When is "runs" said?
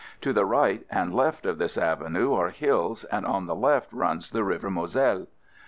3.93-4.31